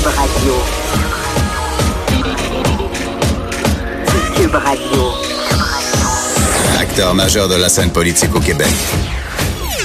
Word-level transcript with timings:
Cube 0.00 0.12
Radio. 0.16 0.54
Cube 4.34 4.54
Radio. 4.54 5.02
Acteur 6.80 7.14
majeur 7.14 7.50
de 7.50 7.56
la 7.56 7.68
scène 7.68 7.90
politique 7.90 8.34
au 8.34 8.40
Québec. 8.40 8.72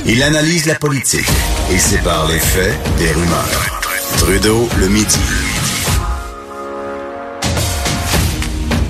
Il 0.05 0.23
analyse 0.23 0.67
la 0.67 0.75
politique 0.75 1.27
et 1.69 1.77
sépare 1.77 2.29
les 2.29 2.39
faits 2.39 2.77
des 2.97 3.11
rumeurs. 3.11 3.81
Trudeau 4.17 4.69
le 4.79 4.87
midi. 4.87 5.19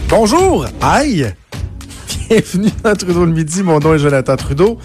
Bonjour, 0.08 0.68
aïe! 0.80 1.34
Bienvenue 2.30 2.70
dans 2.84 2.96
Trudeau 2.96 3.26
le 3.26 3.32
midi, 3.32 3.64
mon 3.64 3.80
nom 3.80 3.96
est 3.96 4.00
Jonathan 4.00 4.36
Trudeau. 4.36 4.78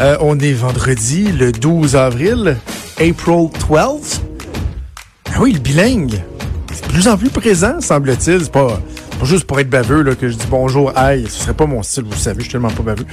Euh, 0.00 0.16
on 0.22 0.38
est 0.38 0.54
vendredi, 0.54 1.30
le 1.30 1.52
12 1.52 1.94
avril, 1.94 2.56
April 2.98 3.50
12 3.68 4.33
Ah 5.36 5.38
oui, 5.40 5.52
le 5.52 5.58
bilingue. 5.58 6.22
C'est 6.72 6.86
de 6.86 6.92
plus 6.92 7.08
en 7.08 7.16
plus 7.16 7.28
présent, 7.28 7.80
semble-t-il. 7.80 8.44
C'est 8.44 8.52
pas, 8.52 8.80
pas 9.18 9.24
juste 9.24 9.46
pour 9.46 9.58
être 9.58 9.68
baveux 9.68 10.02
là, 10.02 10.14
que 10.14 10.28
je 10.28 10.36
dis 10.36 10.46
bonjour, 10.48 10.92
aïe. 10.96 11.26
Ce 11.28 11.42
serait 11.42 11.54
pas 11.54 11.66
mon 11.66 11.82
style, 11.82 12.04
vous 12.04 12.16
savez, 12.16 12.36
je 12.38 12.42
suis 12.44 12.52
tellement 12.52 12.70
pas 12.70 12.84
baveux. 12.84 13.04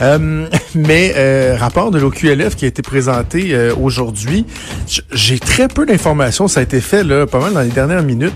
Euh, 0.00 0.48
mais 0.74 1.14
euh, 1.16 1.56
rapport 1.56 1.92
de 1.92 2.00
l'OQLF 2.00 2.56
qui 2.56 2.64
a 2.64 2.68
été 2.68 2.82
présenté 2.82 3.54
euh, 3.54 3.72
aujourd'hui, 3.80 4.44
j'ai 5.12 5.38
très 5.38 5.68
peu 5.68 5.86
d'informations. 5.86 6.48
Ça 6.48 6.58
a 6.58 6.62
été 6.64 6.80
fait 6.80 7.04
là, 7.04 7.28
pas 7.28 7.38
mal 7.38 7.52
dans 7.52 7.62
les 7.62 7.68
dernières 7.68 8.02
minutes. 8.02 8.34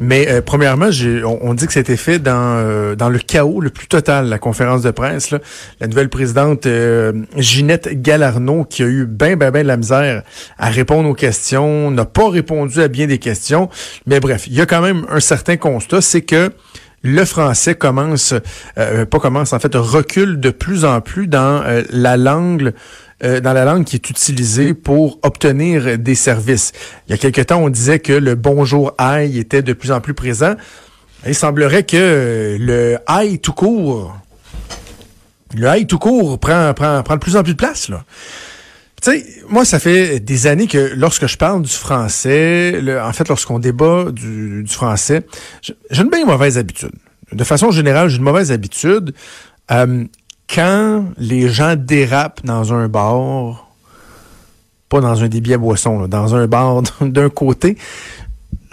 Mais 0.00 0.28
euh, 0.28 0.40
premièrement, 0.40 0.88
on, 1.24 1.38
on 1.42 1.54
dit 1.54 1.66
que 1.66 1.72
c'était 1.72 1.96
fait 1.96 2.18
dans 2.18 2.32
euh, 2.56 2.94
dans 2.94 3.08
le 3.08 3.18
chaos 3.18 3.60
le 3.60 3.70
plus 3.70 3.86
total, 3.86 4.28
la 4.28 4.38
conférence 4.38 4.82
de 4.82 4.90
presse. 4.90 5.30
Là. 5.30 5.38
La 5.80 5.86
nouvelle 5.86 6.08
présidente 6.08 6.66
euh, 6.66 7.12
Ginette 7.36 8.00
Galarno, 8.00 8.64
qui 8.64 8.82
a 8.82 8.86
eu 8.86 9.06
ben 9.06 9.36
ben 9.36 9.50
ben 9.50 9.62
de 9.62 9.68
la 9.68 9.76
misère 9.76 10.22
à 10.58 10.68
répondre 10.70 11.08
aux 11.08 11.14
questions, 11.14 11.90
n'a 11.90 12.04
pas 12.04 12.30
répondu 12.30 12.80
à 12.80 12.88
bien 12.88 13.06
des 13.06 13.18
questions. 13.18 13.68
Mais 14.06 14.20
bref, 14.20 14.46
il 14.46 14.54
y 14.54 14.60
a 14.60 14.66
quand 14.66 14.80
même 14.80 15.06
un 15.10 15.20
certain 15.20 15.56
constat, 15.56 16.00
c'est 16.00 16.22
que 16.22 16.50
le 17.02 17.24
français 17.24 17.74
commence, 17.74 18.34
euh, 18.78 19.06
pas 19.06 19.18
commence, 19.18 19.52
en 19.52 19.58
fait, 19.58 19.74
recule 19.74 20.38
de 20.38 20.50
plus 20.50 20.84
en 20.84 21.00
plus 21.00 21.26
dans 21.28 21.62
euh, 21.64 21.82
la 21.90 22.16
langue 22.16 22.72
euh, 23.22 23.40
dans 23.40 23.52
la 23.52 23.64
langue 23.64 23.84
qui 23.84 23.96
est 23.96 24.10
utilisée 24.10 24.74
pour 24.74 25.18
obtenir 25.22 25.98
des 25.98 26.14
services. 26.14 26.72
Il 27.06 27.12
y 27.12 27.14
a 27.14 27.18
quelque 27.18 27.40
temps, 27.40 27.62
on 27.62 27.68
disait 27.68 27.98
que 27.98 28.12
le 28.12 28.34
bonjour 28.34 28.92
aïe 28.98 29.38
était 29.38 29.62
de 29.62 29.72
plus 29.72 29.90
en 29.92 30.00
plus 30.00 30.14
présent. 30.14 30.54
Il 31.26 31.34
semblerait 31.34 31.84
que 31.84 31.96
euh, 31.96 32.56
le 32.58 32.98
aïe 33.06 33.38
tout 33.40 33.52
court, 33.52 34.16
le 35.54 35.66
aïe 35.68 35.86
tout 35.86 35.98
court 35.98 36.38
prend, 36.38 36.72
prend, 36.74 37.02
prend 37.02 37.14
de 37.14 37.20
plus 37.20 37.36
en 37.36 37.42
plus 37.42 37.52
de 37.52 37.58
place, 37.58 37.88
là. 37.88 38.04
Tu 39.02 39.10
sais, 39.12 39.26
moi, 39.48 39.64
ça 39.64 39.78
fait 39.78 40.20
des 40.20 40.46
années 40.46 40.66
que 40.66 40.92
lorsque 40.94 41.26
je 41.26 41.38
parle 41.38 41.62
du 41.62 41.72
français, 41.72 42.80
le- 42.82 43.00
en 43.00 43.12
fait, 43.14 43.26
lorsqu'on 43.28 43.58
débat 43.58 44.06
du, 44.12 44.62
du 44.62 44.70
français, 44.70 45.24
j'ai 45.62 45.74
j'ai 45.90 46.02
une 46.02 46.10
bien 46.10 46.26
mauvaise 46.26 46.58
habitude. 46.58 46.92
De 47.32 47.42
façon 47.44 47.70
générale, 47.70 48.08
j'ai 48.10 48.18
une 48.18 48.24
mauvaise 48.24 48.52
habitude. 48.52 49.14
Euh, 49.70 50.04
quand 50.54 51.04
les 51.16 51.48
gens 51.48 51.76
dérapent 51.76 52.44
dans 52.44 52.72
un 52.72 52.88
bar, 52.88 53.68
pas 54.88 55.00
dans 55.00 55.22
un 55.22 55.28
débit 55.28 55.54
à 55.54 55.58
boisson, 55.58 56.08
dans 56.08 56.34
un 56.34 56.46
bar 56.46 56.82
d'un 57.00 57.28
côté, 57.28 57.76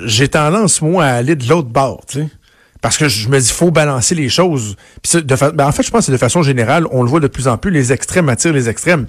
j'ai 0.04 0.28
tendance, 0.28 0.82
moi, 0.82 1.06
à 1.06 1.14
aller 1.14 1.36
de 1.36 1.48
l'autre 1.48 1.70
bord. 1.70 2.02
Parce 2.80 2.98
que 2.98 3.10
je 3.10 3.28
me 3.28 3.40
dis, 3.40 3.52
faut 3.52 3.72
balancer 3.72 4.14
les 4.14 4.30
choses. 4.30 4.76
Ben, 5.14 5.66
en 5.66 5.72
fait, 5.72 5.82
je 5.82 5.90
pense 5.90 6.06
que 6.06 6.12
de 6.12 6.18
façon 6.18 6.44
générale, 6.44 6.86
on 6.92 7.02
le 7.02 7.10
voit 7.10 7.20
de 7.20 7.28
plus 7.28 7.48
en 7.48 7.58
plus, 7.58 7.72
les 7.72 7.92
extrêmes 7.92 8.30
attirent 8.30 8.54
les 8.54 8.70
extrêmes. 8.70 9.08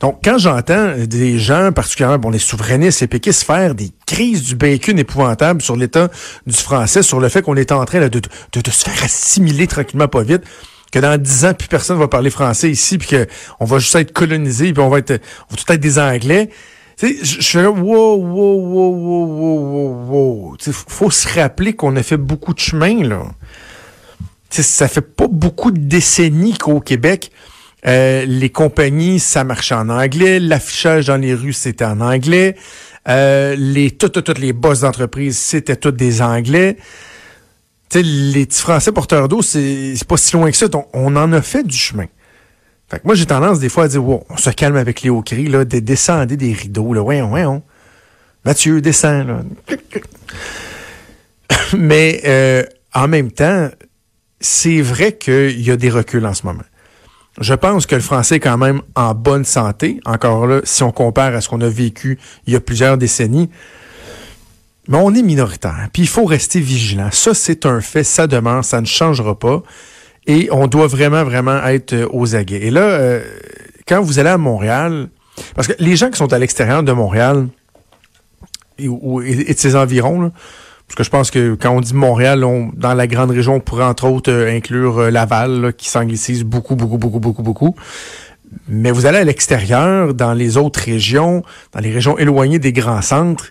Donc, 0.00 0.20
quand 0.22 0.38
j'entends 0.38 0.94
des 1.04 1.38
gens, 1.38 1.72
particulièrement 1.72 2.30
les 2.30 2.38
souverainistes, 2.38 3.00
les 3.00 3.08
péquistes, 3.08 3.42
faire 3.42 3.74
des 3.74 3.90
crises 4.06 4.44
du 4.44 4.54
bacon 4.54 4.98
épouvantables 4.98 5.60
sur 5.60 5.76
l'état 5.76 6.08
du 6.46 6.54
français, 6.54 7.02
sur 7.02 7.18
le 7.18 7.28
fait 7.28 7.42
qu'on 7.42 7.56
est 7.56 7.72
en 7.72 7.84
train 7.84 8.08
de 8.08 8.20
se 8.70 8.84
faire 8.84 9.04
assimiler 9.04 9.66
tranquillement 9.66 10.08
pas 10.08 10.22
vite, 10.22 10.44
que 10.92 10.98
dans 10.98 11.20
dix 11.20 11.44
ans, 11.44 11.54
plus 11.54 11.68
personne 11.68 11.98
va 11.98 12.08
parler 12.08 12.30
français 12.30 12.70
ici, 12.70 12.98
puis 12.98 13.16
qu'on 13.16 13.64
va 13.64 13.78
juste 13.78 13.94
être 13.96 14.12
colonisé, 14.12 14.72
puis 14.72 14.82
on 14.82 14.88
va 14.88 14.98
être, 14.98 15.20
on 15.50 15.54
va 15.54 15.62
tout 15.62 15.72
être 15.72 15.80
des 15.80 15.98
Anglais. 15.98 16.48
Tu 16.98 17.08
sais, 17.08 17.24
je 17.24 17.40
suis 17.42 17.58
là, 17.58 17.70
wow, 17.70 18.16
wow, 18.16 18.60
wow, 18.60 18.94
wow, 18.94 19.26
wow, 19.28 20.06
wow. 20.08 20.56
Tu 20.56 20.72
sais, 20.72 20.78
faut 20.88 21.10
se 21.10 21.28
rappeler 21.28 21.74
qu'on 21.74 21.94
a 21.96 22.02
fait 22.02 22.16
beaucoup 22.16 22.54
de 22.54 22.58
chemin, 22.58 23.04
là. 23.04 23.22
Tu 24.50 24.56
sais, 24.56 24.62
ça 24.62 24.88
fait 24.88 25.02
pas 25.02 25.28
beaucoup 25.28 25.70
de 25.70 25.78
décennies 25.78 26.56
qu'au 26.56 26.80
Québec, 26.80 27.30
euh, 27.86 28.24
les 28.26 28.50
compagnies, 28.50 29.20
ça 29.20 29.44
marchait 29.44 29.74
en 29.74 29.88
anglais, 29.88 30.40
l'affichage 30.40 31.06
dans 31.06 31.16
les 31.16 31.34
rues, 31.34 31.52
c'était 31.52 31.84
en 31.84 32.00
anglais, 32.00 32.56
euh, 33.08 33.54
les 33.56 33.92
toutes, 33.92 34.12
toutes, 34.12 34.24
toutes 34.24 34.38
les 34.38 34.52
boss 34.52 34.80
d'entreprise, 34.80 35.38
c'était 35.38 35.76
toutes 35.76 35.96
des 35.96 36.20
anglais. 36.20 36.76
Tu 37.90 37.98
sais, 37.98 38.02
les 38.02 38.46
petits 38.46 38.60
Français 38.60 38.92
porteurs 38.92 39.28
d'eau, 39.28 39.42
c'est 39.42 39.94
pas 40.06 40.16
si 40.16 40.34
loin 40.34 40.50
que 40.50 40.56
ça. 40.56 40.66
On 40.92 41.16
en 41.16 41.32
a 41.32 41.42
fait 41.42 41.64
du 41.64 41.76
chemin. 41.76 42.06
Fait 42.90 42.98
que 42.98 43.02
moi, 43.04 43.14
j'ai 43.14 43.26
tendance 43.26 43.58
des 43.58 43.68
fois 43.68 43.84
à 43.84 43.88
dire, 43.88 44.04
wow, 44.04 44.24
on 44.30 44.36
se 44.36 44.50
calme 44.50 44.76
avec 44.76 45.02
les 45.02 45.10
hauts 45.10 45.22
cris, 45.22 45.46
là, 45.46 45.64
de 45.64 45.78
descendre 45.78 46.34
des 46.34 46.52
rideaux, 46.52 46.94
là, 46.94 47.02
ouais, 47.02 47.20
ouais, 47.20 47.44
on. 47.44 47.62
Mathieu, 48.44 48.80
descend, 48.80 49.26
là. 49.26 49.42
Mais 51.76 52.22
euh, 52.24 52.64
en 52.94 53.08
même 53.08 53.30
temps, 53.30 53.68
c'est 54.40 54.80
vrai 54.80 55.12
qu'il 55.12 55.60
y 55.60 55.70
a 55.70 55.76
des 55.76 55.90
reculs 55.90 56.24
en 56.24 56.32
ce 56.34 56.46
moment. 56.46 56.62
Je 57.40 57.54
pense 57.54 57.86
que 57.86 57.94
le 57.94 58.00
français 58.00 58.36
est 58.36 58.40
quand 58.40 58.58
même 58.58 58.82
en 58.96 59.14
bonne 59.14 59.44
santé, 59.44 60.00
encore 60.04 60.46
là, 60.46 60.60
si 60.64 60.82
on 60.82 60.90
compare 60.90 61.34
à 61.34 61.40
ce 61.40 61.48
qu'on 61.48 61.60
a 61.60 61.68
vécu 61.68 62.18
il 62.46 62.52
y 62.52 62.56
a 62.56 62.60
plusieurs 62.60 62.98
décennies. 62.98 63.48
Mais 64.88 64.96
on 64.96 65.14
est 65.14 65.22
minoritaire, 65.22 65.88
puis 65.92 66.02
il 66.02 66.08
faut 66.08 66.24
rester 66.24 66.60
vigilant. 66.60 67.10
Ça, 67.12 67.34
c'est 67.34 67.66
un 67.66 67.80
fait, 67.80 68.04
ça 68.04 68.26
demeure, 68.26 68.64
ça 68.64 68.80
ne 68.80 68.86
changera 68.86 69.38
pas. 69.38 69.62
Et 70.26 70.48
on 70.50 70.66
doit 70.66 70.86
vraiment, 70.86 71.24
vraiment 71.24 71.62
être 71.66 71.92
euh, 71.92 72.08
aux 72.10 72.34
aguets. 72.34 72.60
Et 72.66 72.70
là, 72.70 72.80
euh, 72.82 73.22
quand 73.86 74.00
vous 74.02 74.18
allez 74.18 74.30
à 74.30 74.38
Montréal, 74.38 75.08
parce 75.54 75.66
que 75.68 75.74
les 75.78 75.96
gens 75.96 76.10
qui 76.10 76.16
sont 76.18 76.32
à 76.32 76.38
l'extérieur 76.38 76.82
de 76.82 76.92
Montréal 76.92 77.48
et, 78.78 78.88
de 78.88 79.58
ses 79.58 79.76
environs, 79.76 80.20
là, 80.20 80.30
parce 80.86 80.96
que 80.96 81.04
je 81.04 81.10
pense 81.10 81.30
que 81.30 81.54
quand 81.54 81.70
on 81.70 81.80
dit 81.80 81.92
Montréal, 81.94 82.44
on- 82.44 82.70
dans 82.74 82.94
la 82.94 83.06
grande 83.06 83.30
région, 83.30 83.56
on 83.56 83.60
pourrait 83.60 83.84
entre 83.84 84.06
autres 84.06 84.32
euh, 84.32 84.50
inclure 84.54 84.98
euh, 84.98 85.10
Laval, 85.10 85.60
là, 85.60 85.72
qui 85.72 85.88
s'anglicise 85.90 86.44
beaucoup, 86.44 86.76
beaucoup, 86.76 86.96
beaucoup, 86.96 87.20
beaucoup, 87.20 87.42
beaucoup. 87.42 87.74
Mais 88.68 88.90
vous 88.90 89.04
allez 89.04 89.18
à 89.18 89.24
l'extérieur, 89.24 90.14
dans 90.14 90.32
les 90.32 90.56
autres 90.56 90.80
régions, 90.80 91.42
dans 91.72 91.80
les 91.80 91.90
régions 91.92 92.16
éloignées 92.16 92.58
des 92.58 92.72
grands 92.72 93.02
centres, 93.02 93.50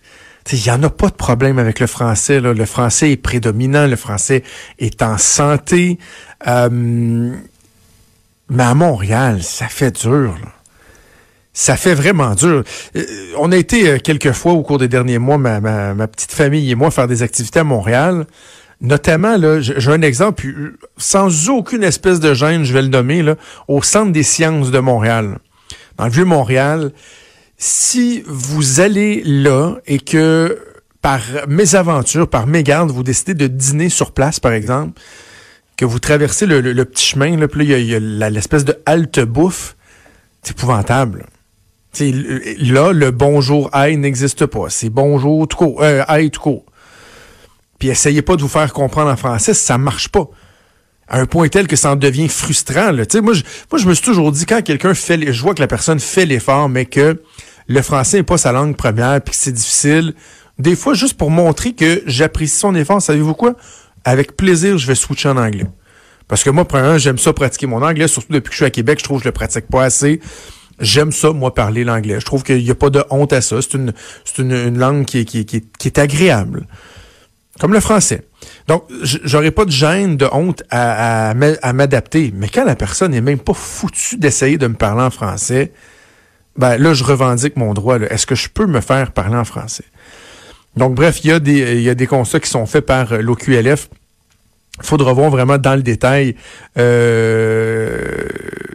il 0.52 0.62
n'y 0.62 0.72
en 0.72 0.84
a 0.84 0.90
pas 0.90 1.08
de 1.08 1.16
problème 1.16 1.60
avec 1.60 1.80
le 1.80 1.88
français. 1.88 2.40
Là. 2.40 2.54
Le 2.54 2.66
français 2.66 3.12
est 3.12 3.18
prédominant, 3.18 3.88
le 3.88 3.96
français 3.96 4.44
est 4.80 5.02
en 5.02 5.18
santé. 5.18 5.98
Euh, 6.48 6.70
mais 8.50 8.64
à 8.64 8.74
Montréal, 8.74 9.44
ça 9.44 9.68
fait 9.68 9.92
dur. 10.02 10.36
Là. 10.42 10.52
Ça 11.54 11.76
fait 11.76 11.96
vraiment 11.96 12.36
dur. 12.36 12.64
Euh, 12.96 13.04
on 13.38 13.52
a 13.52 13.58
été 13.58 13.90
euh, 13.90 13.98
quelques 13.98 14.32
fois 14.32 14.54
au 14.54 14.62
cours 14.62 14.78
des 14.78 14.88
derniers 14.88 15.18
mois, 15.18 15.40
ma, 15.40 15.60
ma, 15.60 15.96
ma 15.96 16.08
petite 16.08 16.32
famille 16.32 16.70
et 16.70 16.76
moi, 16.76 16.92
faire 16.92 17.08
des 17.08 17.24
activités 17.24 17.60
à 17.60 17.64
Montréal. 17.64 18.28
Notamment, 18.80 19.38
là, 19.38 19.60
j'ai 19.60 19.92
un 19.92 20.04
exemple, 20.04 20.46
euh, 20.46 20.78
sans 20.98 21.50
aucune 21.50 21.84
espèce 21.84 22.20
de 22.20 22.36
gêne, 22.36 22.64
je 22.64 22.74
vais 22.74 22.84
le 22.84 22.90
nommer, 22.90 23.24
là, 23.24 23.36
au 23.68 23.82
Centre 23.82 24.12
des 24.12 24.22
sciences 24.22 24.70
de 24.70 24.78
Montréal. 24.78 25.40
Dans 25.98 26.06
le 26.06 26.12
Vieux-Montréal, 26.12 26.92
si 27.58 28.24
vous 28.28 28.80
allez 28.80 29.24
là 29.24 29.78
et 29.88 30.00
que 30.00 30.60
par 31.02 31.22
mésaventure, 31.48 32.28
par 32.28 32.48
mégarde, 32.48 32.92
vous 32.92 33.04
décidez 33.04 33.34
de 33.34 33.48
dîner 33.48 33.90
sur 33.90 34.12
place, 34.12 34.40
par 34.40 34.52
exemple, 34.54 35.00
que 35.76 35.86
vous 35.86 36.00
traversez 36.00 36.46
le, 36.46 36.86
petit 36.86 37.06
chemin, 37.06 37.38
là, 37.38 37.48
puis 37.48 37.66
là, 37.66 37.78
il 37.78 37.86
y 37.86 37.96
a- 37.96 38.30
l'espèce 38.30 38.66
de 38.66 38.78
halte 38.86 39.20
bouffe, 39.20 39.76
c'est 40.44 40.52
épouvantable. 40.52 41.26
Là, 42.00 42.92
le 42.92 43.10
bonjour 43.12 43.70
aïe 43.74 43.98
n'existe 43.98 44.46
pas. 44.46 44.70
C'est 44.70 44.90
bonjour 44.90 45.48
tout 45.48 45.58
court, 45.58 45.82
euh, 45.82 46.04
aïe. 46.08 46.30
Puis 47.80 47.90
essayez 47.90 48.22
pas 48.22 48.36
de 48.36 48.42
vous 48.42 48.48
faire 48.48 48.72
comprendre 48.74 49.10
en 49.10 49.18
français, 49.18 49.54
ça 49.54 49.78
marche 49.78 50.10
pas. 50.10 50.28
À 51.08 51.20
un 51.20 51.26
point 51.26 51.48
tel 51.48 51.68
que 51.68 51.76
ça 51.76 51.92
en 51.92 51.96
devient 51.96 52.28
frustrant. 52.28 52.92
Là. 52.92 53.06
Moi, 53.22 53.34
je, 53.34 53.44
moi, 53.72 53.80
je 53.80 53.88
me 53.88 53.94
suis 53.94 54.04
toujours 54.04 54.32
dit, 54.32 54.46
quand 54.46 54.62
quelqu'un 54.62 54.94
fait, 54.94 55.32
je 55.32 55.42
vois 55.42 55.56
que 55.56 55.62
la 55.62 55.68
personne 55.68 56.00
fait 56.00 56.26
l'effort, 56.26 56.70
mais 56.70 56.86
que 56.86 57.22
le 57.68 57.82
français 57.82 58.18
n'est 58.18 58.24
pas 58.24 58.38
sa 58.38 58.52
langue 58.52 58.76
première, 58.76 59.22
puis 59.22 59.32
que 59.32 59.40
c'est 59.40 59.52
difficile, 59.52 60.14
des 60.60 60.76
fois, 60.76 60.94
juste 60.94 61.16
pour 61.16 61.30
montrer 61.30 61.74
que 61.74 62.02
j'apprécie 62.08 62.58
son 62.58 62.74
effort, 62.76 63.02
savez-vous 63.02 63.36
quoi? 63.36 63.56
Avec 64.04 64.36
plaisir, 64.36 64.78
je 64.78 64.88
vais 64.88 64.96
switcher 64.96 65.30
en 65.30 65.38
anglais. 65.38 65.68
Parce 66.28 66.44
que 66.44 66.50
moi, 66.50 66.66
premièrement, 66.66 66.98
j'aime 66.98 67.18
ça 67.18 67.32
pratiquer 67.34 67.68
mon 67.68 67.82
anglais, 67.84 68.08
surtout 68.08 68.34
depuis 68.34 68.50
que 68.50 68.54
je 68.54 68.58
suis 68.58 68.66
à 68.66 68.70
Québec, 68.70 69.00
je 69.00 69.04
trouve 69.04 69.20
que 69.20 69.24
je 69.24 69.30
le 69.30 69.34
pratique 69.34 69.68
pas 69.68 69.84
assez. 69.84 70.20
J'aime 70.80 71.12
ça, 71.12 71.32
moi, 71.32 71.54
parler 71.54 71.84
l'anglais. 71.84 72.20
Je 72.20 72.26
trouve 72.26 72.44
qu'il 72.44 72.64
n'y 72.64 72.70
a 72.70 72.76
pas 72.76 72.90
de 72.90 73.04
honte 73.10 73.34
à 73.34 73.42
ça. 73.42 73.62
C'est 73.62 73.74
une, 73.74 73.94
c'est 74.26 74.42
une, 74.42 74.78
langue 74.78 75.06
qui 75.06 75.20
est, 75.20 75.26
qui, 75.26 76.00
agréable. 76.00 76.68
Comme 77.60 77.74
le 77.74 77.80
français. 77.80 78.28
Donc, 78.68 78.84
j'aurais 79.02 79.50
pas 79.50 79.66
de 79.66 79.72
gêne, 79.72 80.18
de 80.18 80.28
honte 80.32 80.62
à, 80.70 81.32
à, 81.32 81.34
à 81.34 81.74
m'adapter. 81.74 82.32
Mais 82.36 82.50
quand 82.50 82.66
la 82.66 82.76
personne 82.76 83.14
est 83.16 83.22
même 83.22 83.40
pas 83.40 83.56
foutue 83.56 84.18
d'essayer 84.18 84.60
de 84.60 84.68
me 84.68 84.76
parler 84.76 85.02
en 85.02 85.10
français, 85.10 85.72
ben 86.58 86.78
là, 86.78 86.94
je 86.94 87.04
revendique 87.04 87.56
mon 87.56 87.74
droit. 87.74 88.00
Est-ce 88.00 88.26
que 88.26 88.36
je 88.36 88.50
peux 88.50 88.66
me 88.66 88.82
faire 88.82 89.12
parler 89.12 89.36
en 89.36 89.46
français? 89.46 89.86
Donc, 90.76 90.96
bref, 90.96 91.24
il 91.24 91.30
y, 91.30 91.34
a 91.34 91.40
des, 91.40 91.76
il 91.76 91.82
y 91.82 91.90
a 91.90 91.96
des 91.96 92.08
constats 92.08 92.40
qui 92.40 92.50
sont 92.50 92.66
faits 92.66 92.86
par 92.86 93.18
l'OQLF. 93.18 93.90
Il 94.80 94.86
faudra 94.86 95.12
voir 95.14 95.32
vraiment 95.32 95.58
dans 95.58 95.76
le 95.76 95.82
détail 95.82 96.36
euh, 96.78 98.28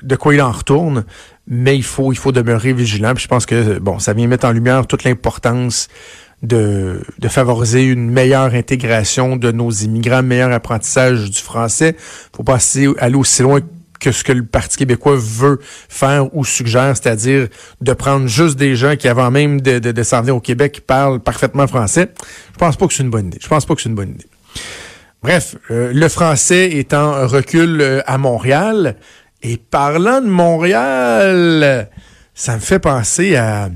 de 0.03 0.17
quoi 0.17 0.35
il 0.35 0.43
en 0.43 0.51
retourne, 0.51 1.05
mais 1.47 1.77
il 1.77 1.85
faut, 1.85 2.13
il 2.13 2.17
faut 2.17 2.33
demeurer 2.33 2.73
vigilant. 2.73 3.15
Puis 3.15 3.25
je 3.25 3.29
pense 3.29 3.47
que 3.47 3.79
bon, 3.79 4.01
ça 4.01 4.13
vient 4.13 4.27
mettre 4.27 4.47
en 4.47 4.51
lumière 4.51 4.87
toute 4.89 5.05
l'importance 5.05 5.89
de, 6.43 7.03
de 7.21 7.29
favoriser 7.29 7.85
une 7.85 8.11
meilleure 8.11 8.55
intégration 8.55 9.37
de 9.37 9.53
nos 9.53 9.71
immigrants, 9.71 10.25
meilleur 10.25 10.51
apprentissage 10.51 11.31
du 11.31 11.41
français. 11.41 11.97
faut 12.35 12.43
pas 12.43 12.59
aller 12.99 13.15
aussi 13.15 13.43
loin 13.43 13.61
que 14.03 14.13
ce 14.13 14.25
que 14.25 14.33
le 14.33 14.45
Parti 14.45 14.77
québécois 14.77 15.17
veut 15.17 15.61
faire 15.63 16.35
ou 16.35 16.45
suggère, 16.45 16.97
c'est-à-dire 16.97 17.49
de 17.81 17.93
prendre 17.93 18.27
juste 18.27 18.57
des 18.57 18.75
gens 18.75 18.97
qui, 18.97 19.09
avant 19.09 19.31
même 19.31 19.61
de, 19.61 19.79
de, 19.79 20.03
s'en 20.03 20.21
venir 20.21 20.37
au 20.37 20.41
Québec, 20.41 20.83
parlent 20.87 21.21
parfaitement 21.21 21.67
français. 21.67 22.09
Je 22.53 22.59
pense 22.59 22.77
pas 22.77 22.87
que 22.87 22.93
c'est 22.93 23.05
une 23.05 23.11
bonne 23.11 23.29
idée. 23.29 23.39
Je 23.41 23.49
pense 23.49 23.65
pas 23.65 23.75
que 23.75 23.81
c'est 23.81 23.89
une 23.89 23.95
bonne 23.95 24.11
idée. 24.11 24.27
Bref, 25.23 25.55
euh, 25.71 25.93
le 25.95 26.09
français 26.09 26.71
est 26.71 26.93
en 26.95 27.29
recul 27.29 27.81
euh, 27.81 28.01
à 28.07 28.19
Montréal. 28.19 28.97
Et 29.45 29.57
parlant 29.57 30.21
de 30.21 30.27
Montréal, 30.27 31.89
ça 32.35 32.55
me 32.55 32.61
fait 32.61 32.79
penser 32.79 33.37
à 33.37 33.71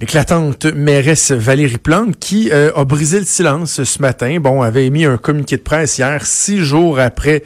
l'éclatante 0.00 0.64
mairesse 0.64 1.30
Valérie 1.30 1.78
Plante 1.78 2.18
qui 2.18 2.50
euh, 2.52 2.72
a 2.74 2.84
brisé 2.84 3.20
le 3.20 3.26
silence 3.26 3.84
ce 3.84 4.02
matin. 4.02 4.38
Bon, 4.40 4.62
avait 4.62 4.86
émis 4.86 5.04
un 5.04 5.18
communiqué 5.18 5.56
de 5.58 5.62
presse 5.62 5.98
hier, 5.98 6.24
six 6.24 6.58
jours 6.58 6.98
après 6.98 7.42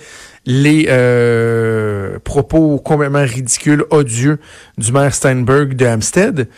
les 0.46 0.87
euh, 0.88 2.19
propos 2.20 2.78
complètement 2.78 3.25
ridicules, 3.25 3.84
odieux 3.90 4.38
du 4.78 4.93
maire 4.93 5.14
Steinberg 5.14 5.75
de 5.75 5.87
Hampstead 5.87 6.48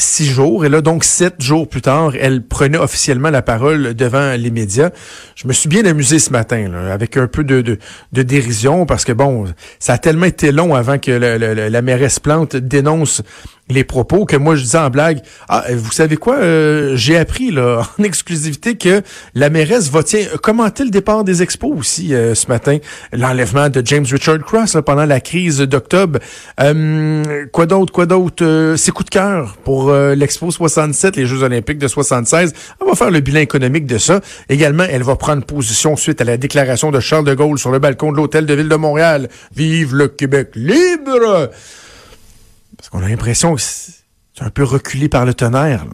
six 0.00 0.26
jours. 0.26 0.64
Et 0.64 0.68
là, 0.68 0.80
donc, 0.80 1.04
sept 1.04 1.40
jours 1.40 1.68
plus 1.68 1.82
tard, 1.82 2.12
elle 2.18 2.42
prenait 2.42 2.78
officiellement 2.78 3.30
la 3.30 3.42
parole 3.42 3.94
devant 3.94 4.34
les 4.36 4.50
médias. 4.50 4.90
Je 5.36 5.46
me 5.46 5.52
suis 5.52 5.68
bien 5.68 5.84
amusé 5.84 6.18
ce 6.18 6.30
matin, 6.30 6.72
avec 6.90 7.16
un 7.16 7.26
peu 7.26 7.44
de, 7.44 7.60
de, 7.60 7.78
de, 8.12 8.22
dérision, 8.22 8.86
parce 8.86 9.04
que, 9.04 9.12
bon, 9.12 9.44
ça 9.78 9.94
a 9.94 9.98
tellement 9.98 10.26
été 10.26 10.52
long 10.52 10.74
avant 10.74 10.98
que 10.98 11.10
la 11.10 11.82
mairesse 11.82 12.18
Plante 12.18 12.56
dénonce 12.56 13.22
les 13.70 13.84
propos 13.84 14.24
que 14.24 14.36
moi 14.36 14.56
je 14.56 14.62
disais 14.62 14.78
en 14.78 14.90
blague. 14.90 15.20
Ah, 15.48 15.64
vous 15.72 15.92
savez 15.92 16.16
quoi? 16.16 16.36
Euh, 16.36 16.96
j'ai 16.96 17.16
appris 17.16 17.50
là, 17.50 17.82
en 17.98 18.02
exclusivité 18.02 18.76
que 18.76 19.02
la 19.34 19.50
mairesse 19.50 19.90
va 19.90 20.02
tiens, 20.02 20.26
commenter 20.42 20.84
le 20.84 20.90
départ 20.90 21.24
des 21.24 21.42
expos 21.42 21.72
aussi 21.76 22.14
euh, 22.14 22.34
ce 22.34 22.48
matin. 22.48 22.78
L'enlèvement 23.12 23.68
de 23.68 23.82
James 23.84 24.06
Richard 24.10 24.40
Cross 24.40 24.76
pendant 24.84 25.04
la 25.04 25.20
crise 25.20 25.58
d'octobre. 25.58 26.18
Euh, 26.60 27.46
quoi 27.52 27.66
d'autre? 27.66 27.92
Quoi 27.92 28.06
d'autre? 28.06 28.74
ses 28.76 28.90
coups 28.90 29.06
de 29.06 29.10
cœur 29.10 29.56
pour 29.64 29.92
l'Expo 29.92 30.50
67, 30.50 31.16
les 31.16 31.26
Jeux 31.26 31.42
olympiques 31.42 31.78
de 31.78 31.88
76. 31.88 32.52
On 32.80 32.86
va 32.86 32.94
faire 32.94 33.10
le 33.10 33.20
bilan 33.20 33.40
économique 33.40 33.86
de 33.86 33.98
ça. 33.98 34.20
Également, 34.48 34.84
elle 34.88 35.02
va 35.02 35.16
prendre 35.16 35.44
position 35.44 35.96
suite 35.96 36.20
à 36.20 36.24
la 36.24 36.36
déclaration 36.36 36.90
de 36.90 37.00
Charles 37.00 37.24
de 37.24 37.34
Gaulle 37.34 37.58
sur 37.58 37.70
le 37.70 37.78
balcon 37.78 38.12
de 38.12 38.16
l'hôtel 38.16 38.46
de 38.46 38.54
ville 38.54 38.68
de 38.68 38.76
Montréal. 38.76 39.28
Vive 39.54 39.94
le 39.94 40.08
Québec 40.08 40.50
libre! 40.54 41.50
Parce 42.80 42.88
qu'on 42.88 43.02
a 43.02 43.08
l'impression 43.08 43.54
que 43.54 43.60
c'est 43.60 43.92
un 44.40 44.48
peu 44.48 44.64
reculé 44.64 45.10
par 45.10 45.26
le 45.26 45.34
tonnerre. 45.34 45.84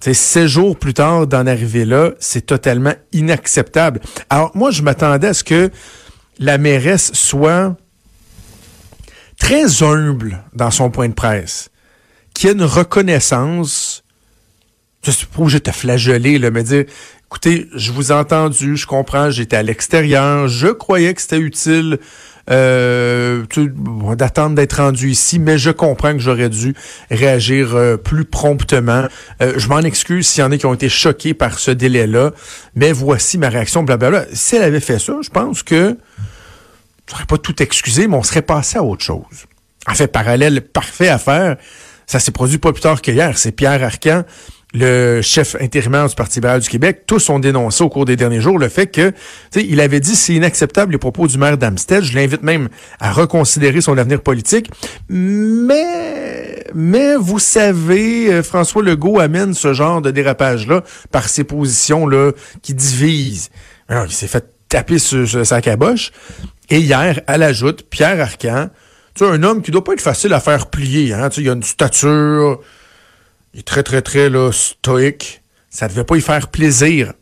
C'est 0.00 0.12
sept 0.12 0.48
jours 0.48 0.76
plus 0.76 0.92
tard 0.92 1.28
d'en 1.28 1.46
arriver 1.46 1.84
là, 1.84 2.10
c'est 2.18 2.46
totalement 2.46 2.94
inacceptable. 3.12 4.00
Alors 4.28 4.50
moi, 4.56 4.72
je 4.72 4.82
m'attendais 4.82 5.28
à 5.28 5.34
ce 5.34 5.44
que 5.44 5.70
la 6.40 6.58
mairesse 6.58 7.12
soit 7.14 7.76
très 9.38 9.84
humble 9.84 10.42
dans 10.52 10.72
son 10.72 10.90
point 10.90 11.08
de 11.08 11.14
presse, 11.14 11.70
qu'il 12.34 12.48
y 12.48 12.50
ait 12.50 12.56
une 12.56 12.64
reconnaissance. 12.64 14.02
Je 15.04 15.12
suis 15.12 15.26
pas 15.26 15.42
obligé 15.42 15.58
de 15.58 15.64
te 15.64 15.70
flageller, 15.70 16.38
là, 16.38 16.50
mais 16.50 16.64
dire, 16.64 16.86
écoutez, 17.26 17.68
je 17.72 17.92
vous 17.92 18.10
ai 18.10 18.14
entendu, 18.14 18.76
je 18.76 18.86
comprends, 18.86 19.30
j'étais 19.30 19.56
à 19.56 19.62
l'extérieur, 19.62 20.48
je 20.48 20.66
croyais 20.66 21.14
que 21.14 21.22
c'était 21.22 21.38
utile 21.38 22.00
euh, 22.50 23.44
d'attendre 24.16 24.54
d'être 24.56 24.74
rendu 24.74 25.10
ici, 25.10 25.38
mais 25.38 25.58
je 25.58 25.70
comprends 25.70 26.12
que 26.12 26.18
j'aurais 26.18 26.48
dû 26.48 26.74
réagir 27.10 27.74
euh, 27.74 27.96
plus 27.96 28.24
promptement. 28.24 29.04
Euh, 29.42 29.54
je 29.56 29.68
m'en 29.68 29.80
excuse 29.80 30.26
s'il 30.26 30.42
y 30.42 30.46
en 30.46 30.52
a 30.52 30.56
qui 30.56 30.66
ont 30.66 30.74
été 30.74 30.88
choqués 30.88 31.34
par 31.34 31.58
ce 31.58 31.70
délai-là, 31.70 32.32
mais 32.74 32.92
voici 32.92 33.38
ma 33.38 33.48
réaction, 33.48 33.82
blablabla. 33.82 34.26
Si 34.32 34.56
elle 34.56 34.62
avait 34.62 34.80
fait 34.80 34.98
ça, 34.98 35.14
je 35.22 35.30
pense 35.30 35.62
que 35.62 35.96
je 37.06 37.12
n'aurais 37.12 37.26
pas 37.26 37.38
tout 37.38 37.62
excusé, 37.62 38.06
mais 38.08 38.16
on 38.16 38.22
serait 38.22 38.42
passé 38.42 38.78
à 38.78 38.82
autre 38.82 39.04
chose. 39.04 39.46
En 39.86 39.94
fait, 39.94 40.08
parallèle 40.08 40.60
parfait 40.60 41.08
à 41.08 41.18
faire, 41.18 41.56
ça 42.06 42.18
s'est 42.18 42.32
produit 42.32 42.58
pas 42.58 42.72
plus 42.72 42.82
tard 42.82 43.00
qu'hier. 43.00 43.36
C'est 43.38 43.52
Pierre 43.52 43.82
Arcan 43.82 44.24
le 44.74 45.22
chef 45.22 45.56
intérimaire 45.60 46.08
du 46.08 46.14
Parti 46.14 46.38
libéral 46.38 46.60
du 46.60 46.68
Québec, 46.68 47.04
tous 47.06 47.30
ont 47.30 47.38
dénoncé 47.38 47.82
au 47.82 47.88
cours 47.88 48.04
des 48.04 48.16
derniers 48.16 48.40
jours 48.40 48.58
le 48.58 48.68
fait 48.68 48.86
que, 48.86 49.12
il 49.54 49.80
avait 49.80 50.00
dit 50.00 50.14
c'est 50.14 50.34
inacceptable 50.34 50.92
les 50.92 50.98
propos 50.98 51.26
du 51.26 51.38
maire 51.38 51.56
d'Amstead. 51.56 52.02
Je 52.02 52.14
l'invite 52.14 52.42
même 52.42 52.68
à 53.00 53.12
reconsidérer 53.12 53.80
son 53.80 53.96
avenir 53.96 54.20
politique. 54.20 54.70
Mais, 55.08 56.64
mais 56.74 57.16
vous 57.16 57.38
savez, 57.38 58.30
euh, 58.30 58.42
François 58.42 58.82
Legault 58.82 59.20
amène 59.20 59.54
ce 59.54 59.72
genre 59.72 60.02
de 60.02 60.10
dérapage-là 60.10 60.82
par 61.10 61.28
ses 61.28 61.44
positions-là 61.44 62.32
qui 62.62 62.74
divisent. 62.74 63.50
Alors, 63.88 64.04
il 64.04 64.12
s'est 64.12 64.26
fait 64.26 64.44
taper 64.68 64.98
sur, 64.98 65.46
sa 65.46 65.62
caboche. 65.62 66.12
Et 66.68 66.80
hier, 66.80 67.22
elle 67.26 67.42
ajoute, 67.42 67.84
Pierre 67.88 68.20
Arcan, 68.20 68.68
tu 69.14 69.24
un 69.24 69.42
homme 69.42 69.62
qui 69.62 69.70
doit 69.70 69.82
pas 69.82 69.94
être 69.94 70.02
facile 70.02 70.34
à 70.34 70.40
faire 70.40 70.66
plier. 70.66 71.14
Hein? 71.14 71.30
Il 71.38 71.48
a 71.48 71.54
une 71.54 71.62
stature, 71.62 72.60
il 73.58 73.62
est 73.62 73.64
très, 73.64 73.82
très, 73.82 74.02
très 74.02 74.30
là, 74.30 74.52
stoïque. 74.52 75.42
Ça 75.68 75.88
devait 75.88 76.04
pas 76.04 76.16
y 76.16 76.20
faire 76.20 76.46
plaisir. 76.46 77.12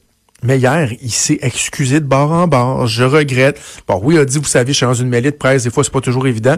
Mais 0.43 0.59
hier, 0.59 0.93
il 1.01 1.11
s'est 1.11 1.39
excusé 1.41 1.99
de 1.99 2.05
bord 2.05 2.31
en 2.31 2.47
bord. 2.47 2.87
Je 2.87 3.05
regrette. 3.05 3.59
Bon, 3.89 3.99
oui, 4.03 4.17
il 4.17 4.19
a 4.19 4.27
dit, 4.27 4.37
vous 4.37 4.45
savez, 4.45 4.75
je 4.75 4.77
suis 4.77 4.85
dans 4.85 4.93
une 4.93 5.09
mêlée 5.09 5.31
de 5.31 5.37
presse, 5.37 5.63
des 5.63 5.71
fois, 5.71 5.83
c'est 5.83 5.93
pas 5.93 6.03
toujours 6.03 6.27
évident. 6.27 6.57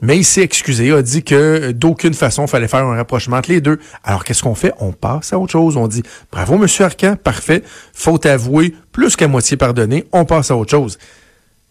Mais 0.00 0.16
il 0.18 0.24
s'est 0.24 0.42
excusé, 0.42 0.88
il 0.88 0.94
a 0.94 1.02
dit 1.02 1.22
que 1.22 1.70
d'aucune 1.70 2.14
façon, 2.14 2.46
il 2.46 2.48
fallait 2.48 2.66
faire 2.66 2.84
un 2.84 2.96
rapprochement 2.96 3.36
entre 3.36 3.50
les 3.50 3.60
deux. 3.60 3.78
Alors, 4.02 4.24
qu'est-ce 4.24 4.42
qu'on 4.42 4.56
fait? 4.56 4.72
On 4.80 4.90
passe 4.90 5.32
à 5.32 5.38
autre 5.38 5.52
chose. 5.52 5.76
On 5.76 5.86
dit, 5.86 6.02
bravo, 6.32 6.58
monsieur 6.58 6.86
Arcan, 6.86 7.14
parfait. 7.14 7.62
Faute 7.94 8.26
avouée, 8.26 8.74
plus 8.90 9.14
qu'à 9.14 9.28
moitié 9.28 9.56
pardonnée, 9.56 10.04
on 10.10 10.24
passe 10.24 10.50
à 10.50 10.56
autre 10.56 10.72
chose. 10.72 10.98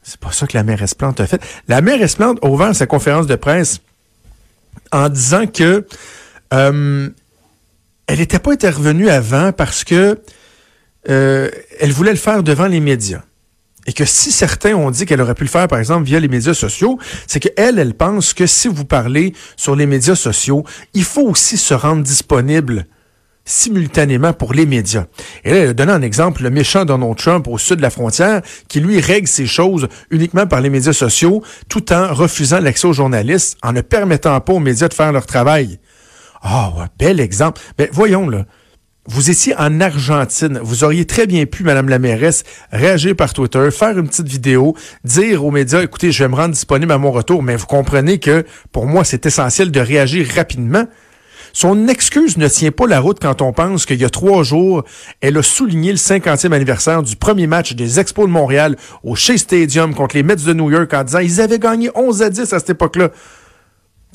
C'est 0.03 0.21
pas 0.21 0.31
ça 0.31 0.47
que 0.47 0.55
la 0.55 0.63
maire 0.63 0.81
Esplante 0.81 1.19
a 1.19 1.27
fait. 1.27 1.43
La 1.67 1.81
maire 1.81 2.01
Esplante 2.01 2.39
a 2.41 2.47
ouvert 2.47 2.73
sa 2.73 2.85
conférence 2.85 3.27
de 3.27 3.35
presse 3.35 3.81
en 4.93 5.09
disant 5.09 5.47
que 5.47 5.85
euh, 6.53 7.09
elle 8.07 8.19
n'était 8.19 8.39
pas 8.39 8.51
intervenue 8.51 9.09
avant 9.09 9.51
parce 9.51 9.83
que 9.83 10.19
euh, 11.09 11.49
elle 11.79 11.91
voulait 11.91 12.11
le 12.11 12.17
faire 12.17 12.43
devant 12.43 12.67
les 12.67 12.79
médias. 12.79 13.21
Et 13.87 13.93
que 13.93 14.05
si 14.05 14.31
certains 14.31 14.75
ont 14.75 14.91
dit 14.91 15.05
qu'elle 15.05 15.21
aurait 15.21 15.33
pu 15.33 15.43
le 15.43 15.49
faire, 15.49 15.67
par 15.67 15.79
exemple, 15.79 16.05
via 16.05 16.19
les 16.19 16.27
médias 16.27 16.53
sociaux, 16.53 16.99
c'est 17.25 17.39
qu'elle, 17.39 17.79
elle 17.79 17.95
pense 17.95 18.33
que 18.33 18.45
si 18.45 18.67
vous 18.67 18.85
parlez 18.85 19.33
sur 19.55 19.75
les 19.75 19.87
médias 19.87 20.15
sociaux, 20.15 20.63
il 20.93 21.03
faut 21.03 21.27
aussi 21.27 21.57
se 21.57 21.73
rendre 21.73 22.03
disponible 22.03 22.85
simultanément 23.43 24.33
pour 24.33 24.53
les 24.53 24.67
médias. 24.67 25.05
Et 25.43 25.51
là, 25.51 25.57
elle 25.57 25.69
a 25.69 25.73
donné 25.73 25.91
un 25.91 26.03
exemple, 26.03 26.43
le 26.43 26.51
méchant 26.51 26.85
Donald 26.85 27.17
Trump 27.17 27.47
au 27.47 27.57
sud 27.57 27.77
de 27.77 27.81
la 27.81 27.89
frontière, 27.89 28.43
qui 28.67 28.79
lui 28.79 29.01
règle 29.01 29.27
ces 29.27 29.47
choses 29.47 29.87
uniquement 30.11 30.45
par 30.45 30.61
les 30.61 30.69
médias 30.69 30.93
sociaux, 30.93 31.43
tout 31.67 31.91
en 31.91 32.13
refusant 32.13 32.59
l'accès 32.59 32.87
aux 32.87 32.93
journalistes, 32.93 33.57
en 33.63 33.73
ne 33.73 33.81
permettant 33.81 34.39
pas 34.41 34.53
aux 34.53 34.59
médias 34.59 34.89
de 34.89 34.93
faire 34.93 35.11
leur 35.11 35.25
travail. 35.25 35.79
Ah, 36.41 36.73
ouais, 36.77 36.85
bel 36.97 37.19
exemple. 37.19 37.61
Mais 37.77 37.89
voyons, 37.91 38.29
là. 38.29 38.45
Vous 39.07 39.31
étiez 39.31 39.55
en 39.57 39.81
Argentine. 39.81 40.59
Vous 40.61 40.83
auriez 40.83 41.05
très 41.05 41.25
bien 41.25 41.45
pu, 41.47 41.63
Madame 41.63 41.89
la 41.89 41.97
mairesse, 41.97 42.43
réagir 42.71 43.15
par 43.15 43.33
Twitter, 43.33 43.69
faire 43.71 43.97
une 43.97 44.07
petite 44.07 44.27
vidéo, 44.27 44.75
dire 45.03 45.43
aux 45.43 45.49
médias, 45.49 45.81
écoutez, 45.81 46.11
je 46.11 46.23
vais 46.23 46.29
me 46.29 46.35
rendre 46.35 46.53
disponible 46.53 46.91
à 46.91 46.99
mon 46.99 47.11
retour, 47.11 47.41
mais 47.41 47.55
vous 47.55 47.65
comprenez 47.65 48.19
que 48.19 48.45
pour 48.71 48.85
moi, 48.85 49.03
c'est 49.03 49.25
essentiel 49.25 49.71
de 49.71 49.79
réagir 49.79 50.27
rapidement. 50.35 50.85
Son 51.53 51.87
excuse 51.87 52.37
ne 52.37 52.47
tient 52.47 52.71
pas 52.71 52.87
la 52.87 52.99
route 52.99 53.19
quand 53.19 53.41
on 53.41 53.53
pense 53.53 53.85
qu'il 53.85 53.99
y 53.99 54.05
a 54.05 54.09
trois 54.09 54.43
jours, 54.43 54.83
elle 55.19 55.37
a 55.37 55.43
souligné 55.43 55.91
le 55.91 55.97
50e 55.97 56.53
anniversaire 56.53 57.03
du 57.03 57.15
premier 57.15 57.47
match 57.47 57.73
des 57.73 57.99
Expos 57.99 58.27
de 58.27 58.31
Montréal 58.31 58.77
au 59.03 59.15
Shea 59.15 59.37
Stadium 59.37 59.93
contre 59.93 60.15
les 60.15 60.23
Mets 60.23 60.35
de 60.37 60.53
New 60.53 60.71
York 60.71 60.93
en 60.93 61.03
disant 61.03 61.19
ils 61.19 61.41
avaient 61.41 61.59
gagné 61.59 61.89
11 61.95 62.21
à 62.21 62.29
10 62.29 62.53
à 62.53 62.59
cette 62.59 62.69
époque-là. 62.69 63.09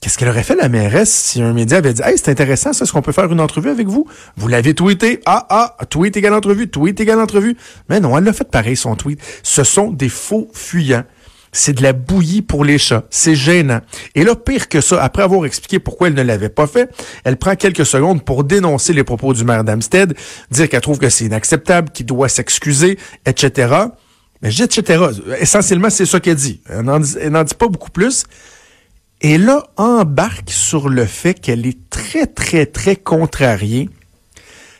Qu'est-ce 0.02 0.18
qu'elle 0.18 0.28
aurait 0.28 0.42
fait, 0.42 0.54
la 0.54 0.68
mairesse, 0.68 1.10
si 1.10 1.40
un 1.40 1.54
média 1.54 1.78
avait 1.78 1.94
dit 1.94 2.02
Hey, 2.04 2.18
c'est 2.18 2.30
intéressant, 2.30 2.72
ça, 2.72 2.84
est-ce 2.84 2.92
qu'on 2.92 3.02
peut 3.02 3.12
faire 3.12 3.32
une 3.32 3.40
entrevue 3.40 3.70
avec 3.70 3.88
vous? 3.88 4.06
Vous 4.36 4.46
l'avez 4.46 4.74
tweeté. 4.74 5.20
Ah, 5.24 5.46
ah, 5.48 5.76
tweet 5.88 6.16
égale 6.16 6.34
entrevue, 6.34 6.68
tweet 6.68 7.00
égale 7.00 7.18
entrevue. 7.18 7.56
Mais 7.88 7.98
non, 7.98 8.16
elle 8.16 8.24
l'a 8.24 8.34
fait 8.34 8.48
pareil, 8.48 8.76
son 8.76 8.94
tweet. 8.94 9.20
Ce 9.42 9.64
sont 9.64 9.90
des 9.90 10.10
faux 10.10 10.50
fuyants. 10.52 11.04
C'est 11.52 11.72
de 11.72 11.82
la 11.82 11.94
bouillie 11.94 12.42
pour 12.42 12.64
les 12.64 12.76
chats. 12.76 13.04
C'est 13.08 13.34
gênant. 13.34 13.80
Et 14.14 14.24
là, 14.24 14.36
pire 14.36 14.68
que 14.68 14.82
ça, 14.82 15.02
après 15.02 15.22
avoir 15.22 15.46
expliqué 15.46 15.78
pourquoi 15.78 16.08
elle 16.08 16.14
ne 16.14 16.22
l'avait 16.22 16.50
pas 16.50 16.66
fait, 16.66 16.90
elle 17.24 17.38
prend 17.38 17.56
quelques 17.56 17.86
secondes 17.86 18.22
pour 18.22 18.44
dénoncer 18.44 18.92
les 18.92 19.04
propos 19.04 19.32
du 19.32 19.44
maire 19.44 19.64
d'Amstead, 19.64 20.14
dire 20.50 20.68
qu'elle 20.68 20.82
trouve 20.82 20.98
que 20.98 21.08
c'est 21.08 21.24
inacceptable, 21.24 21.90
qu'il 21.90 22.04
doit 22.04 22.28
s'excuser, 22.28 22.98
etc. 23.24 23.74
Mais 24.42 24.50
je 24.50 24.64
etc. 24.64 25.02
Essentiellement, 25.40 25.88
c'est 25.88 26.04
ça 26.04 26.20
qu'elle 26.20 26.36
dit. 26.36 26.60
Elle 26.68 26.82
n'en 26.82 27.44
dit 27.44 27.54
pas 27.54 27.68
beaucoup 27.68 27.90
plus. 27.90 28.26
Et 29.22 29.38
là, 29.38 29.62
embarque 29.76 30.50
sur 30.50 30.88
le 30.88 31.06
fait 31.06 31.34
qu'elle 31.34 31.66
est 31.66 31.88
très, 31.90 32.26
très, 32.26 32.66
très 32.66 32.96
contrariée, 32.96 33.88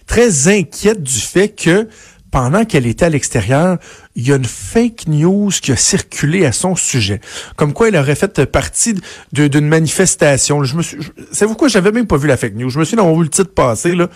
très 0.06 0.48
inquiète 0.48 1.02
du 1.02 1.18
fait 1.18 1.48
que 1.48 1.88
pendant 2.30 2.66
qu'elle 2.66 2.86
était 2.86 3.06
à 3.06 3.08
l'extérieur, 3.08 3.78
il 4.14 4.28
y 4.28 4.32
a 4.32 4.36
une 4.36 4.44
fake 4.44 5.06
news 5.06 5.50
qui 5.50 5.72
a 5.72 5.76
circulé 5.76 6.44
à 6.44 6.52
son 6.52 6.76
sujet. 6.76 7.20
Comme 7.56 7.72
quoi 7.72 7.88
elle 7.88 7.96
aurait 7.96 8.14
fait 8.14 8.44
partie 8.44 8.94
d'une 9.32 9.66
manifestation. 9.66 10.62
Je 10.62 10.76
me 10.76 10.82
suis, 10.82 10.98
savez-vous 11.32 11.56
quoi, 11.56 11.68
j'avais 11.68 11.92
même 11.92 12.06
pas 12.06 12.18
vu 12.18 12.28
la 12.28 12.36
fake 12.36 12.56
news. 12.56 12.68
Je 12.68 12.78
me 12.78 12.84
suis 12.84 12.96
dans 12.96 13.14
vu 13.16 13.22
le 13.22 13.30
titre 13.30 13.54
passer, 13.54 13.94
là. 13.94 14.08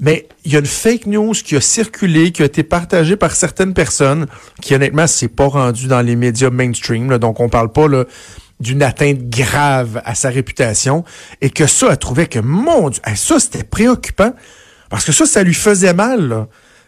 Mais 0.00 0.26
il 0.44 0.52
y 0.52 0.56
a 0.56 0.58
une 0.58 0.66
fake 0.66 1.06
news 1.06 1.32
qui 1.32 1.54
a 1.54 1.60
circulé, 1.60 2.32
qui 2.32 2.42
a 2.42 2.46
été 2.46 2.62
partagée 2.62 3.16
par 3.16 3.32
certaines 3.36 3.74
personnes, 3.74 4.26
qui 4.60 4.74
honnêtement 4.74 5.06
s'est 5.06 5.28
pas 5.28 5.46
rendue 5.46 5.86
dans 5.86 6.00
les 6.00 6.16
médias 6.16 6.50
mainstream. 6.50 7.16
donc 7.18 7.40
on 7.40 7.48
parle 7.48 7.70
pas 7.70 7.86
là, 7.88 8.04
d'une 8.60 8.82
atteinte 8.82 9.28
grave 9.28 10.00
à 10.04 10.14
sa 10.14 10.30
réputation, 10.30 11.04
et 11.40 11.50
que 11.50 11.66
ça 11.66 11.90
a 11.90 11.96
trouvé 11.96 12.26
que 12.26 12.38
mon 12.38 12.90
Dieu, 12.90 13.02
ça 13.14 13.38
c'était 13.38 13.64
préoccupant, 13.64 14.32
parce 14.90 15.04
que 15.04 15.12
ça, 15.12 15.26
ça 15.26 15.42
lui 15.42 15.54
faisait 15.54 15.94
mal. 15.94 16.46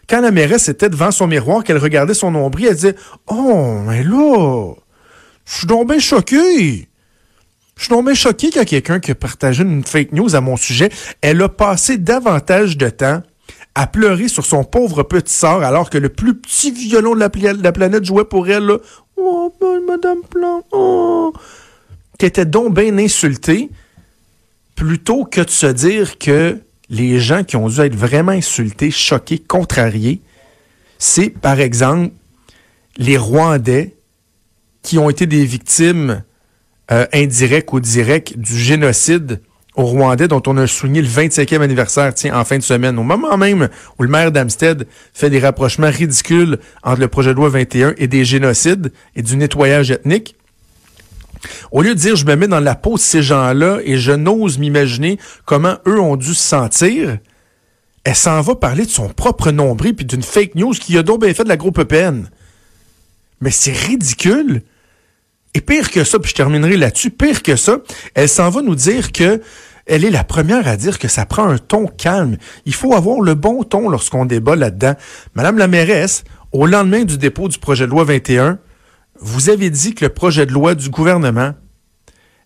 Quand 0.09 0.21
la 0.21 0.31
mairesse 0.31 0.69
était 0.69 0.89
devant 0.89 1.11
son 1.11 1.27
miroir, 1.27 1.63
qu'elle 1.63 1.77
regardait 1.77 2.13
son 2.13 2.31
nombril, 2.31 2.67
elle 2.67 2.75
disait 2.75 2.95
Oh, 3.27 3.81
mais 3.85 4.03
là, 4.03 4.73
je 5.45 5.57
suis 5.57 5.67
donc 5.67 5.89
bien 5.89 5.99
choqué. 5.99 6.87
Je 7.75 7.83
suis 7.83 7.89
donc 7.89 8.05
bien 8.05 8.13
choqué 8.13 8.49
quelqu'un 8.49 8.99
qui 8.99 9.11
a 9.11 9.15
partagé 9.15 9.63
une 9.63 9.83
fake 9.83 10.13
news 10.13 10.35
à 10.35 10.41
mon 10.41 10.55
sujet. 10.55 10.89
Elle 11.21 11.41
a 11.41 11.49
passé 11.49 11.97
davantage 11.97 12.77
de 12.77 12.89
temps 12.89 13.21
à 13.75 13.85
pleurer 13.85 14.27
sur 14.27 14.45
son 14.45 14.63
pauvre 14.63 15.03
petit 15.03 15.33
sort 15.33 15.61
alors 15.63 15.89
que 15.91 15.99
le 15.99 16.09
plus 16.09 16.33
petit 16.33 16.71
violon 16.71 17.13
de 17.13 17.19
la, 17.19 17.29
planète 17.71 18.05
jouait 18.05 18.25
pour 18.25 18.47
elle. 18.49 18.79
Oh, 19.17 19.51
Madame 19.87 20.21
Plan, 20.21 20.63
oh. 20.71 21.33
Qui 22.19 22.25
était 22.25 22.45
donc 22.45 22.75
bien 22.75 22.97
insultée 22.97 23.69
plutôt 24.75 25.25
que 25.25 25.41
de 25.41 25.49
se 25.49 25.67
dire 25.67 26.17
que 26.19 26.59
les 26.89 27.19
gens 27.19 27.43
qui 27.43 27.55
ont 27.55 27.67
dû 27.67 27.81
être 27.81 27.95
vraiment 27.95 28.31
insultés, 28.31 28.91
choqués, 28.91 29.39
contrariés, 29.39 30.21
c'est 30.99 31.29
par 31.29 31.59
exemple 31.59 32.13
les 32.97 33.17
Rwandais 33.17 33.95
qui 34.83 34.97
ont 34.99 35.09
été 35.09 35.25
des 35.25 35.45
victimes 35.45 36.23
euh, 36.91 37.05
indirectes 37.13 37.73
ou 37.73 37.79
directes 37.79 38.37
du 38.37 38.57
génocide 38.57 39.41
au 39.77 39.85
Rwandais 39.85 40.27
dont 40.27 40.41
on 40.47 40.57
a 40.57 40.65
souligné 40.65 41.01
le 41.01 41.07
25e 41.07 41.61
anniversaire 41.61 42.13
tiens, 42.13 42.37
en 42.37 42.43
fin 42.43 42.57
de 42.57 42.63
semaine, 42.63 42.97
au 42.97 43.03
moment 43.03 43.37
même 43.37 43.69
où 43.97 44.03
le 44.03 44.09
maire 44.09 44.31
d'Amstead 44.31 44.87
fait 45.13 45.29
des 45.29 45.39
rapprochements 45.39 45.91
ridicules 45.91 46.57
entre 46.83 46.99
le 46.99 47.07
projet 47.07 47.29
de 47.29 47.35
loi 47.35 47.49
21 47.49 47.93
et 47.97 48.07
des 48.07 48.25
génocides 48.25 48.91
et 49.15 49.21
du 49.21 49.37
nettoyage 49.37 49.91
ethnique. 49.91 50.35
Au 51.71 51.83
lieu 51.83 51.93
de 51.93 51.99
dire 51.99 52.15
je 52.15 52.25
me 52.25 52.35
mets 52.35 52.47
dans 52.47 52.59
la 52.59 52.73
peau 52.73 52.95
de 52.95 52.99
ces 52.99 53.21
gens-là 53.21 53.77
et 53.83 53.97
je 53.97 54.11
n'ose 54.11 54.57
m'imaginer 54.57 55.19
comment 55.45 55.77
eux 55.87 55.99
ont 55.99 56.15
dû 56.15 56.33
se 56.33 56.43
sentir, 56.43 57.19
elle 58.03 58.15
s'en 58.15 58.41
va 58.41 58.55
parler 58.55 58.83
de 58.83 58.89
son 58.89 59.09
propre 59.09 59.51
nombril 59.51 59.95
puis 59.95 60.05
d'une 60.05 60.23
fake 60.23 60.55
news 60.55 60.73
qui 60.73 60.97
a 60.97 61.03
donc 61.03 61.21
bien 61.21 61.33
fait 61.35 61.43
de 61.43 61.49
la 61.49 61.57
groupe 61.57 61.77
EPN. 61.77 62.27
Mais 63.41 63.51
c'est 63.51 63.73
ridicule. 63.73 64.63
Et 65.53 65.61
pire 65.61 65.91
que 65.91 66.03
ça, 66.03 66.19
puis 66.19 66.29
je 66.29 66.35
terminerai 66.35 66.77
là-dessus, 66.77 67.09
pire 67.09 67.41
que 67.41 67.55
ça, 67.55 67.79
elle 68.13 68.29
s'en 68.29 68.49
va 68.49 68.61
nous 68.61 68.75
dire 68.75 69.11
que 69.11 69.41
elle 69.87 70.05
est 70.05 70.11
la 70.11 70.23
première 70.23 70.67
à 70.67 70.77
dire 70.77 70.99
que 70.99 71.07
ça 71.07 71.25
prend 71.25 71.47
un 71.47 71.57
ton 71.57 71.87
calme. 71.87 72.37
Il 72.65 72.73
faut 72.73 72.93
avoir 72.93 73.21
le 73.21 73.33
bon 73.33 73.63
ton 73.63 73.89
lorsqu'on 73.89 74.25
débat 74.25 74.55
là-dedans. 74.55 74.95
Madame 75.33 75.57
la 75.57 75.67
mairesse, 75.67 76.23
au 76.51 76.65
lendemain 76.65 77.03
du 77.03 77.17
dépôt 77.17 77.47
du 77.47 77.57
projet 77.57 77.85
de 77.85 77.91
loi 77.91 78.03
21, 78.03 78.59
vous 79.19 79.49
avez 79.49 79.69
dit 79.69 79.95
que 79.95 80.05
le 80.05 80.13
projet 80.13 80.45
de 80.45 80.51
loi 80.51 80.75
du 80.75 80.89
gouvernement 80.89 81.53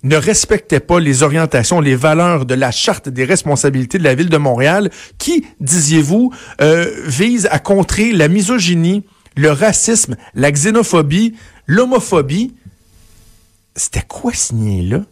ne 0.04 0.16
respectait 0.16 0.80
pas 0.80 1.00
les 1.00 1.24
orientations, 1.24 1.80
les 1.80 1.96
valeurs 1.96 2.46
de 2.46 2.56
la 2.56 2.72
charte 2.72 3.10
des 3.10 3.26
responsabilités 3.26 3.98
de 3.98 4.04
la 4.04 4.16
ville 4.16 4.30
de 4.30 4.38
Montréal, 4.38 4.90
qui, 5.18 5.46
disiez-vous, 5.60 6.34
euh, 6.62 6.92
vise 7.06 7.48
à 7.52 7.60
contrer 7.60 8.12
la 8.12 8.28
misogynie, 8.28 9.04
le 9.36 9.52
racisme, 9.52 10.16
la 10.34 10.52
xénophobie, 10.52 11.36
l'homophobie. 11.68 12.56
C'était 13.76 14.06
quoi 14.08 14.34
signer-là? 14.34 15.04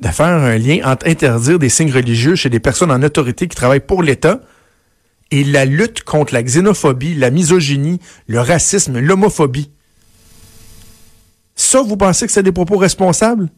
De 0.00 0.08
faire 0.08 0.26
un 0.26 0.58
lien 0.58 0.80
entre 0.84 1.06
interdire 1.06 1.58
des 1.58 1.68
signes 1.68 1.92
religieux 1.92 2.34
chez 2.34 2.50
des 2.50 2.60
personnes 2.60 2.90
en 2.90 3.02
autorité 3.02 3.46
qui 3.46 3.56
travaillent 3.56 3.80
pour 3.80 4.02
l'État 4.02 4.40
et 5.30 5.44
la 5.44 5.64
lutte 5.64 6.02
contre 6.02 6.34
la 6.34 6.42
xénophobie, 6.42 7.14
la 7.14 7.30
misogynie, 7.30 8.00
le 8.26 8.40
racisme, 8.40 8.98
l'homophobie. 8.98 9.70
Ça, 11.56 11.82
vous 11.82 11.96
pensez 11.96 12.26
que 12.26 12.32
c'est 12.32 12.42
des 12.42 12.52
propos 12.52 12.76
responsables? 12.76 13.48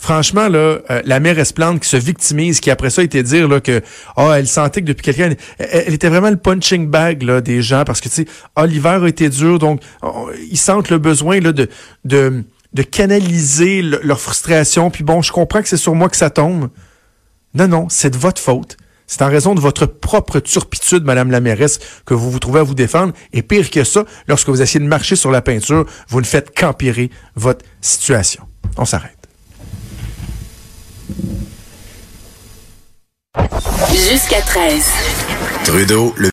Franchement, 0.00 0.48
là, 0.48 0.78
euh, 0.90 1.02
la 1.04 1.20
mère 1.20 1.38
Esplante 1.38 1.80
qui 1.80 1.88
se 1.88 1.98
victimise, 1.98 2.60
qui 2.60 2.70
après 2.70 2.88
ça 2.88 3.02
était 3.02 3.22
dire 3.22 3.46
là, 3.48 3.60
que 3.60 3.82
oh, 4.16 4.32
elle 4.34 4.46
sentait 4.46 4.80
que 4.80 4.86
depuis 4.86 5.02
quelqu'un, 5.02 5.34
elle, 5.58 5.92
était 5.92 6.08
vraiment 6.08 6.30
le 6.30 6.38
punching 6.38 6.88
bag 6.88 7.22
là, 7.22 7.42
des 7.42 7.60
gens 7.60 7.84
parce 7.84 8.00
que 8.00 8.08
tu 8.08 8.14
sais, 8.14 8.26
oh, 8.56 8.64
l'hiver 8.64 9.02
a 9.02 9.08
été 9.08 9.28
dur, 9.28 9.58
donc 9.58 9.82
ils 10.50 10.56
sentent 10.56 10.88
le 10.88 10.96
besoin 10.96 11.40
là, 11.40 11.52
de, 11.52 11.68
de, 12.06 12.44
de 12.72 12.82
canaliser 12.82 13.82
leur 13.82 14.20
frustration. 14.20 14.90
Puis 14.90 15.04
bon, 15.04 15.22
je 15.22 15.32
comprends 15.32 15.62
que 15.62 15.68
c'est 15.68 15.76
sur 15.76 15.94
moi 15.94 16.08
que 16.08 16.16
ça 16.16 16.30
tombe. 16.30 16.70
Non, 17.54 17.68
non, 17.68 17.88
c'est 17.88 18.10
de 18.10 18.16
votre 18.16 18.40
faute. 18.40 18.76
C'est 19.06 19.22
en 19.22 19.28
raison 19.28 19.56
de 19.56 19.60
votre 19.60 19.86
propre 19.86 20.38
turpitude, 20.38 21.02
Madame 21.02 21.32
la 21.32 21.40
mairesse, 21.40 21.80
que 22.06 22.14
vous 22.14 22.30
vous 22.30 22.38
trouvez 22.38 22.60
à 22.60 22.62
vous 22.62 22.76
défendre. 22.76 23.12
Et 23.32 23.42
pire 23.42 23.68
que 23.68 23.82
ça, 23.82 24.04
lorsque 24.28 24.48
vous 24.48 24.62
essayez 24.62 24.78
de 24.78 24.88
marcher 24.88 25.16
sur 25.16 25.32
la 25.32 25.42
peinture, 25.42 25.84
vous 26.08 26.20
ne 26.20 26.26
faites 26.26 26.56
qu'empirer 26.56 27.10
votre 27.34 27.64
situation. 27.80 28.44
On 28.76 28.84
s'arrête. 28.84 29.16
Jusqu'à 33.90 34.42
13. 34.42 34.84
Trudeau, 35.64 36.14
le 36.16 36.28